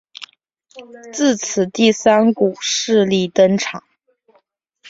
[1.13, 3.83] 自此第三股势力登场。